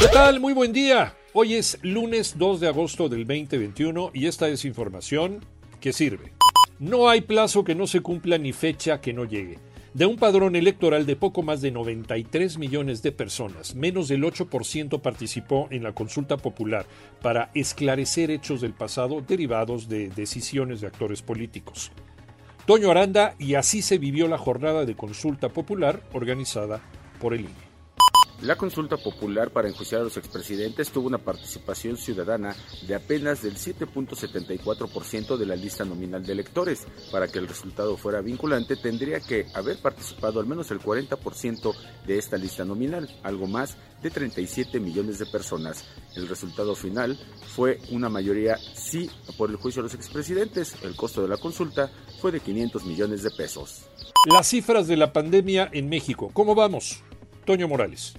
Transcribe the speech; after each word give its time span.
¿Qué 0.00 0.08
tal? 0.08 0.40
Muy 0.40 0.54
buen 0.54 0.72
día. 0.72 1.14
Hoy 1.34 1.52
es 1.52 1.78
lunes 1.82 2.38
2 2.38 2.60
de 2.60 2.68
agosto 2.68 3.10
del 3.10 3.26
2021 3.26 4.12
y 4.14 4.28
esta 4.28 4.48
es 4.48 4.64
información 4.64 5.44
que 5.78 5.92
sirve. 5.92 6.32
No 6.78 7.10
hay 7.10 7.20
plazo 7.20 7.64
que 7.64 7.74
no 7.74 7.86
se 7.86 8.00
cumpla 8.00 8.38
ni 8.38 8.54
fecha 8.54 9.02
que 9.02 9.12
no 9.12 9.26
llegue. 9.26 9.58
De 9.92 10.06
un 10.06 10.16
padrón 10.16 10.56
electoral 10.56 11.04
de 11.04 11.16
poco 11.16 11.42
más 11.42 11.60
de 11.60 11.70
93 11.70 12.56
millones 12.56 13.02
de 13.02 13.12
personas, 13.12 13.74
menos 13.74 14.08
del 14.08 14.24
8% 14.24 15.02
participó 15.02 15.68
en 15.70 15.82
la 15.82 15.92
consulta 15.92 16.38
popular 16.38 16.86
para 17.20 17.50
esclarecer 17.52 18.30
hechos 18.30 18.62
del 18.62 18.72
pasado 18.72 19.20
derivados 19.20 19.90
de 19.90 20.08
decisiones 20.08 20.80
de 20.80 20.86
actores 20.86 21.20
políticos. 21.20 21.92
Toño 22.64 22.90
Aranda 22.90 23.34
y 23.38 23.54
así 23.54 23.82
se 23.82 23.98
vivió 23.98 24.28
la 24.28 24.38
jornada 24.38 24.86
de 24.86 24.96
consulta 24.96 25.50
popular 25.50 26.02
organizada 26.14 26.80
por 27.20 27.34
el 27.34 27.40
INE. 27.40 27.69
La 28.42 28.56
consulta 28.56 28.96
popular 28.96 29.50
para 29.50 29.68
enjuiciar 29.68 30.00
a 30.00 30.04
los 30.04 30.16
expresidentes 30.16 30.90
tuvo 30.90 31.08
una 31.08 31.18
participación 31.18 31.98
ciudadana 31.98 32.56
de 32.88 32.94
apenas 32.94 33.42
del 33.42 33.56
7.74% 33.56 35.36
de 35.36 35.44
la 35.44 35.56
lista 35.56 35.84
nominal 35.84 36.24
de 36.24 36.32
electores. 36.32 36.86
Para 37.12 37.28
que 37.28 37.38
el 37.38 37.46
resultado 37.46 37.98
fuera 37.98 38.22
vinculante 38.22 38.76
tendría 38.76 39.20
que 39.20 39.46
haber 39.54 39.76
participado 39.82 40.40
al 40.40 40.46
menos 40.46 40.70
el 40.70 40.80
40% 40.80 41.74
de 42.06 42.16
esta 42.16 42.38
lista 42.38 42.64
nominal, 42.64 43.14
algo 43.22 43.46
más 43.46 43.76
de 44.02 44.10
37 44.10 44.80
millones 44.80 45.18
de 45.18 45.26
personas. 45.26 45.84
El 46.16 46.26
resultado 46.26 46.74
final 46.74 47.18
fue 47.54 47.78
una 47.90 48.08
mayoría 48.08 48.56
sí 48.56 49.10
por 49.36 49.50
el 49.50 49.56
juicio 49.56 49.80
a 49.80 49.82
los 49.82 49.94
expresidentes. 49.94 50.76
El 50.82 50.96
costo 50.96 51.20
de 51.20 51.28
la 51.28 51.36
consulta 51.36 51.92
fue 52.22 52.32
de 52.32 52.40
500 52.40 52.86
millones 52.86 53.22
de 53.22 53.32
pesos. 53.32 53.82
Las 54.32 54.48
cifras 54.48 54.86
de 54.86 54.96
la 54.96 55.12
pandemia 55.12 55.68
en 55.72 55.90
México, 55.90 56.30
¿cómo 56.32 56.54
vamos? 56.54 57.02
Toño 57.44 57.68
Morales. 57.68 58.14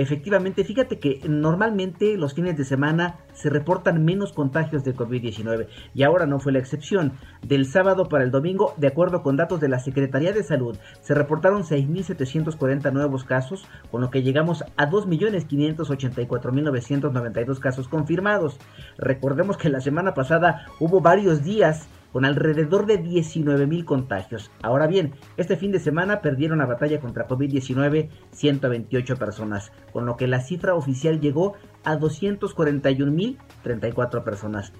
Efectivamente, 0.00 0.64
fíjate 0.64 0.98
que 0.98 1.20
normalmente 1.28 2.16
los 2.16 2.32
fines 2.32 2.56
de 2.56 2.64
semana 2.64 3.18
se 3.34 3.50
reportan 3.50 4.02
menos 4.02 4.32
contagios 4.32 4.82
de 4.82 4.96
COVID-19 4.96 5.66
y 5.92 6.04
ahora 6.04 6.24
no 6.24 6.40
fue 6.40 6.52
la 6.52 6.58
excepción. 6.58 7.12
Del 7.46 7.66
sábado 7.66 8.08
para 8.08 8.24
el 8.24 8.30
domingo, 8.30 8.72
de 8.78 8.86
acuerdo 8.86 9.22
con 9.22 9.36
datos 9.36 9.60
de 9.60 9.68
la 9.68 9.78
Secretaría 9.78 10.32
de 10.32 10.42
Salud, 10.42 10.78
se 11.02 11.12
reportaron 11.12 11.64
6.740 11.64 12.90
nuevos 12.94 13.24
casos, 13.24 13.66
con 13.90 14.00
lo 14.00 14.08
que 14.08 14.22
llegamos 14.22 14.64
a 14.78 14.88
2.584.992 14.88 17.58
casos 17.58 17.86
confirmados. 17.86 18.58
Recordemos 18.96 19.58
que 19.58 19.68
la 19.68 19.82
semana 19.82 20.14
pasada 20.14 20.64
hubo 20.78 21.02
varios 21.02 21.44
días 21.44 21.90
con 22.12 22.24
alrededor 22.24 22.86
de 22.86 23.02
19.000 23.02 23.84
contagios. 23.84 24.52
Ahora 24.62 24.86
bien, 24.86 25.14
este 25.36 25.56
fin 25.56 25.72
de 25.72 25.80
semana 25.80 26.20
perdieron 26.20 26.58
la 26.58 26.66
batalla 26.66 27.00
contra 27.00 27.26
COVID-19 27.28 28.08
128 28.32 29.16
personas, 29.16 29.72
con 29.92 30.06
lo 30.06 30.16
que 30.16 30.26
la 30.26 30.40
cifra 30.40 30.74
oficial 30.74 31.20
llegó 31.20 31.54
a 31.84 31.96
241.034 31.96 34.24
personas. 34.24 34.72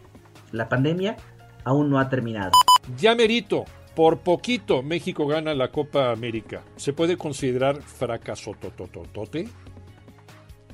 La 0.53 0.69
pandemia 0.69 1.17
aún 1.65 1.91
no 1.91 1.99
ha 1.99 2.09
terminado. 2.09 2.53
Ya 2.97 3.15
merito, 3.15 3.65
por 3.95 4.21
poquito 4.21 4.83
México 4.83 5.27
gana 5.27 5.55
la 5.55 5.71
Copa 5.71 6.11
América. 6.11 6.63
¿Se 6.77 6.93
puede 6.93 7.17
considerar 7.17 7.83
fracaso 7.83 8.55
totototote? 8.61 9.49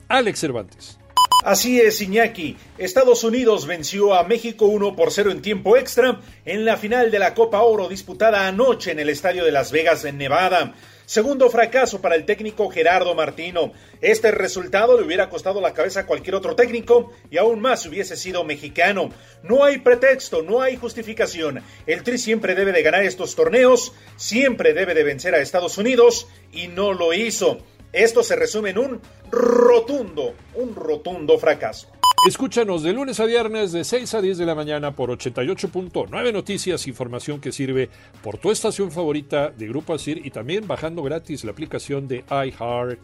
Alex 0.09 0.39
Cervantes. 0.39 0.99
Así 1.47 1.81
es, 1.81 2.01
Iñaki. 2.01 2.57
Estados 2.77 3.23
Unidos 3.23 3.69
venció 3.69 4.15
a 4.15 4.25
México 4.25 4.67
1 4.67 4.97
por 4.97 5.13
0 5.13 5.31
en 5.31 5.43
tiempo 5.43 5.77
extra 5.77 6.21
en 6.45 6.65
la 6.65 6.77
final 6.77 7.13
de 7.13 7.21
la 7.21 7.35
Copa 7.35 7.63
Oro 7.63 7.89
disputada 7.89 8.49
anoche 8.49 8.91
en 8.91 8.99
el 8.99 9.11
Estadio 9.11 9.45
de 9.45 9.53
Las 9.53 9.71
Vegas, 9.71 10.05
en 10.05 10.19
Nevada. 10.19 10.75
Segundo 11.05 11.49
fracaso 11.49 12.01
para 12.03 12.17
el 12.17 12.25
técnico 12.25 12.69
Gerardo 12.69 13.15
Martino. 13.15 13.73
Este 14.01 14.33
resultado 14.33 14.99
le 14.99 15.07
hubiera 15.07 15.31
costado 15.31 15.61
la 15.61 15.73
cabeza 15.73 16.01
a 16.01 16.07
cualquier 16.07 16.35
otro 16.35 16.57
técnico 16.57 17.13
y 17.31 17.39
aún 17.39 17.61
más 17.61 17.87
hubiese 17.87 18.17
sido 18.17 18.43
mexicano. 18.43 19.11
No 19.45 19.63
hay 19.63 19.79
pretexto, 19.79 20.43
no 20.43 20.63
hay 20.63 20.75
justificación. 20.75 21.63
El 21.87 22.03
Tri 22.03 22.19
siempre 22.19 22.57
debe 22.57 22.73
de 22.73 22.83
ganar 22.83 23.05
estos 23.05 23.37
torneos, 23.37 23.93
siempre 24.17 24.73
debe 24.73 24.95
de 24.95 25.05
vencer 25.05 25.33
a 25.37 25.39
Estados 25.39 25.79
Unidos 25.79 26.27
y 26.51 26.67
no 26.67 26.93
lo 26.93 27.13
hizo. 27.13 27.61
Esto 27.93 28.23
se 28.23 28.37
resume 28.37 28.71
en 28.71 28.79
un 28.79 29.01
rotundo, 29.31 30.35
un 30.55 30.75
rotundo 30.75 31.39
fracaso. 31.39 31.89
Escúchanos 32.27 32.83
de 32.83 32.93
lunes 32.93 33.21
a 33.21 33.25
viernes 33.25 33.71
de 33.73 33.85
6 33.85 34.15
a 34.15 34.21
10 34.21 34.39
de 34.39 34.47
la 34.47 34.55
mañana 34.55 34.97
por 34.97 35.11
88.9 35.11 36.33
Noticias, 36.33 36.89
información 36.89 37.41
que 37.41 37.53
sirve 37.53 37.89
por 38.23 38.39
tu 38.39 38.51
estación 38.51 38.91
favorita 38.91 39.51
de 39.51 39.69
Grupo 39.69 39.95
Asir 39.95 40.21
y 40.25 40.31
también 40.31 40.67
bajando 40.67 41.03
gratis 41.03 41.45
la 41.45 41.53
aplicación 41.53 42.09
de 42.09 42.25
iHeart 42.29 42.99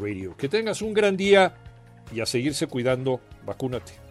Radio. 0.00 0.36
Que 0.36 0.48
tengas 0.48 0.82
un 0.82 0.92
gran 0.92 1.16
día 1.16 1.54
y 2.12 2.20
a 2.20 2.26
seguirse 2.26 2.66
cuidando, 2.66 3.20
vacúnate. 3.46 4.03